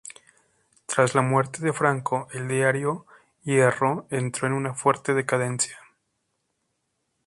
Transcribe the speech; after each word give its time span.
Tras 0.87 1.13
la 1.13 1.21
muerte 1.21 1.61
de 1.61 1.73
Franco, 1.73 2.27
el 2.33 2.47
diario 2.47 3.05
"Hierro" 3.43 4.07
entró 4.09 4.47
en 4.47 4.53
una 4.53 4.73
fuerte 4.73 5.13
decadencia. 5.13 5.77